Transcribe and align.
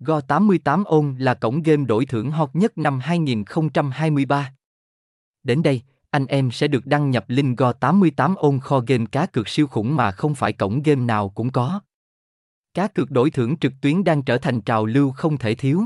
Go 0.00 0.20
88 0.20 0.84
ôn 0.84 1.16
là 1.18 1.34
cổng 1.34 1.62
game 1.62 1.84
đổi 1.84 2.06
thưởng 2.06 2.30
hot 2.30 2.50
nhất 2.52 2.78
năm 2.78 3.00
2023. 3.00 4.52
Đến 5.42 5.62
đây, 5.62 5.82
anh 6.10 6.26
em 6.26 6.50
sẽ 6.50 6.68
được 6.68 6.86
đăng 6.86 7.10
nhập 7.10 7.24
link 7.28 7.58
Go 7.58 7.72
88 7.72 8.34
ôn 8.34 8.60
kho 8.60 8.80
game 8.86 9.04
cá 9.12 9.26
cược 9.26 9.48
siêu 9.48 9.66
khủng 9.66 9.96
mà 9.96 10.10
không 10.10 10.34
phải 10.34 10.52
cổng 10.52 10.82
game 10.82 11.04
nào 11.04 11.28
cũng 11.28 11.52
có. 11.52 11.80
Cá 12.74 12.88
cược 12.88 13.10
đổi 13.10 13.30
thưởng 13.30 13.56
trực 13.56 13.72
tuyến 13.80 14.04
đang 14.04 14.22
trở 14.22 14.38
thành 14.38 14.60
trào 14.60 14.86
lưu 14.86 15.10
không 15.10 15.38
thể 15.38 15.54
thiếu. 15.54 15.84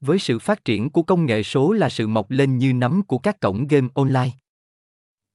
Với 0.00 0.18
sự 0.18 0.38
phát 0.38 0.64
triển 0.64 0.90
của 0.90 1.02
công 1.02 1.26
nghệ 1.26 1.42
số 1.42 1.72
là 1.72 1.88
sự 1.88 2.06
mọc 2.06 2.30
lên 2.30 2.58
như 2.58 2.72
nấm 2.72 3.02
của 3.02 3.18
các 3.18 3.40
cổng 3.40 3.66
game 3.66 3.88
online. 3.94 4.30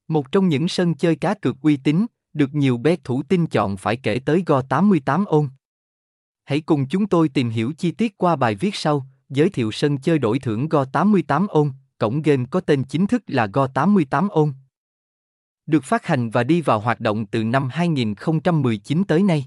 Một 0.08 0.32
trong 0.32 0.48
những 0.48 0.68
sân 0.68 0.94
chơi 0.94 1.16
cá 1.16 1.34
cược 1.34 1.56
uy 1.62 1.76
tín, 1.76 2.06
được 2.32 2.54
nhiều 2.54 2.76
bet 2.76 3.04
thủ 3.04 3.22
tin 3.22 3.46
chọn 3.46 3.76
phải 3.76 3.96
kể 3.96 4.20
tới 4.26 4.42
Go 4.46 4.62
88 4.62 5.24
ôn. 5.24 5.48
Hãy 6.44 6.60
cùng 6.60 6.86
chúng 6.88 7.06
tôi 7.06 7.28
tìm 7.28 7.50
hiểu 7.50 7.72
chi 7.78 7.90
tiết 7.90 8.18
qua 8.18 8.36
bài 8.36 8.54
viết 8.54 8.74
sau, 8.74 9.06
giới 9.28 9.50
thiệu 9.50 9.72
sân 9.72 9.98
chơi 9.98 10.18
đổi 10.18 10.38
thưởng 10.38 10.68
Go 10.68 10.84
88 10.84 11.46
ôn, 11.46 11.72
cổng 11.98 12.22
game 12.22 12.44
có 12.50 12.60
tên 12.60 12.84
chính 12.84 13.06
thức 13.06 13.22
là 13.26 13.46
Go 13.46 13.66
88 13.66 14.28
ôn. 14.28 14.52
Được 15.66 15.84
phát 15.84 16.06
hành 16.06 16.30
và 16.30 16.44
đi 16.44 16.60
vào 16.60 16.80
hoạt 16.80 17.00
động 17.00 17.26
từ 17.26 17.44
năm 17.44 17.68
2019 17.72 19.04
tới 19.04 19.22
nay. 19.22 19.46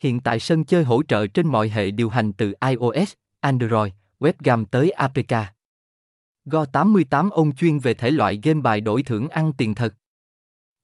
Hiện 0.00 0.20
tại 0.20 0.40
sân 0.40 0.64
chơi 0.64 0.84
hỗ 0.84 1.02
trợ 1.02 1.26
trên 1.26 1.48
mọi 1.48 1.68
hệ 1.68 1.90
điều 1.90 2.08
hành 2.08 2.32
từ 2.32 2.54
iOS, 2.68 3.12
Android, 3.40 3.92
webcam 4.20 4.64
tới 4.64 4.90
APK. 4.90 5.34
Go 6.44 6.64
88 6.64 7.30
ôn 7.30 7.52
chuyên 7.52 7.78
về 7.78 7.94
thể 7.94 8.10
loại 8.10 8.40
game 8.42 8.60
bài 8.60 8.80
đổi 8.80 9.02
thưởng 9.02 9.28
ăn 9.28 9.52
tiền 9.58 9.74
thật. 9.74 9.94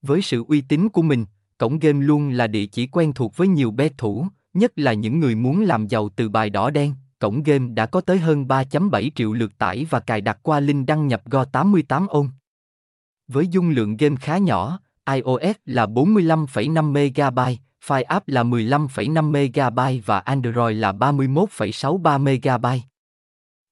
Với 0.03 0.23
sự 0.23 0.45
uy 0.49 0.61
tín 0.61 0.89
của 0.89 1.03
mình, 1.03 1.27
cổng 1.59 1.79
game 1.79 2.07
luôn 2.07 2.31
là 2.31 2.47
địa 2.47 2.67
chỉ 2.67 2.87
quen 2.87 3.13
thuộc 3.13 3.37
với 3.37 3.49
nhiều 3.49 3.71
bet 3.71 3.99
thủ, 3.99 4.27
nhất 4.55 4.73
là 4.77 4.93
những 4.93 5.21
người 5.21 5.35
muốn 5.35 5.63
làm 5.63 5.87
giàu 5.87 6.09
từ 6.17 6.29
bài 6.29 6.51
đỏ 6.51 6.71
đen. 6.71 6.95
Cổng 7.19 7.43
game 7.43 7.69
đã 7.75 7.87
có 7.87 8.01
tới 8.01 8.19
hơn 8.19 8.45
3.7 8.45 9.11
triệu 9.15 9.33
lượt 9.33 9.59
tải 9.59 9.87
và 9.91 10.01
cài 10.01 10.21
đặt 10.21 10.39
qua 10.43 10.61
link 10.61 10.87
đăng 10.87 11.07
nhập 11.07 11.23
Go 11.25 11.45
88 11.45 12.07
ôn. 12.07 12.29
Với 13.29 13.49
dung 13.49 13.71
lượng 13.71 13.97
game 13.97 14.17
khá 14.17 14.39
nhỏ, 14.39 14.81
iOS 15.13 15.57
là 15.65 15.87
45,5 15.87 16.91
MB, 16.91 17.39
file 17.87 18.05
app 18.05 18.29
là 18.29 18.43
15,5 18.43 19.99
MB 19.99 20.03
và 20.07 20.19
Android 20.19 20.79
là 20.79 20.93
31,63 20.93 22.59
MB. 22.59 22.67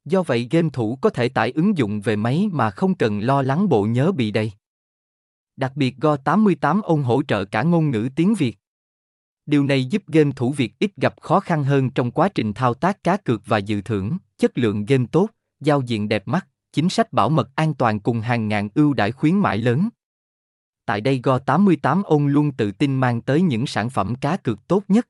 Do 0.04 0.22
vậy 0.22 0.48
game 0.50 0.68
thủ 0.72 0.98
có 1.00 1.10
thể 1.10 1.28
tải 1.28 1.50
ứng 1.50 1.78
dụng 1.78 2.00
về 2.00 2.16
máy 2.16 2.48
mà 2.52 2.70
không 2.70 2.94
cần 2.94 3.20
lo 3.20 3.42
lắng 3.42 3.68
bộ 3.68 3.84
nhớ 3.84 4.12
bị 4.12 4.30
đầy. 4.30 4.52
Đặc 5.56 5.72
biệt 5.74 5.96
Go 5.96 6.16
88 6.16 6.82
ôn 6.82 7.02
hỗ 7.02 7.22
trợ 7.22 7.44
cả 7.44 7.62
ngôn 7.62 7.90
ngữ 7.90 8.08
tiếng 8.16 8.34
Việt. 8.34 8.58
Điều 9.48 9.64
này 9.64 9.84
giúp 9.84 10.02
game 10.06 10.30
thủ 10.36 10.52
Việt 10.52 10.78
ít 10.78 10.96
gặp 10.96 11.14
khó 11.20 11.40
khăn 11.40 11.64
hơn 11.64 11.90
trong 11.90 12.10
quá 12.10 12.28
trình 12.28 12.52
thao 12.52 12.74
tác 12.74 13.04
cá 13.04 13.16
cược 13.16 13.42
và 13.46 13.58
dự 13.58 13.80
thưởng, 13.80 14.18
chất 14.38 14.58
lượng 14.58 14.84
game 14.84 15.04
tốt, 15.12 15.28
giao 15.60 15.80
diện 15.80 16.08
đẹp 16.08 16.28
mắt, 16.28 16.46
chính 16.72 16.88
sách 16.88 17.12
bảo 17.12 17.28
mật 17.28 17.50
an 17.54 17.74
toàn 17.74 18.00
cùng 18.00 18.20
hàng 18.20 18.48
ngàn 18.48 18.68
ưu 18.74 18.92
đãi 18.92 19.12
khuyến 19.12 19.34
mãi 19.34 19.58
lớn. 19.58 19.88
Tại 20.86 21.00
đây 21.00 21.20
Go 21.22 21.38
88 21.38 22.02
ông 22.02 22.26
luôn 22.26 22.52
tự 22.52 22.72
tin 22.72 22.96
mang 22.96 23.20
tới 23.20 23.42
những 23.42 23.66
sản 23.66 23.90
phẩm 23.90 24.14
cá 24.14 24.36
cược 24.36 24.68
tốt 24.68 24.82
nhất. 24.88 25.08